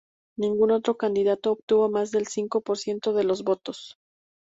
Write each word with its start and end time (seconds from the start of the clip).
Ningún 0.35 0.71
otro 0.71 0.97
candidato 0.97 1.51
obtuvo 1.51 1.87
más 1.87 2.09
del 2.09 2.25
cinco 2.25 2.61
por 2.61 2.79
ciento 2.79 3.13
de 3.13 3.23
los 3.23 3.43
votos. 3.43 3.99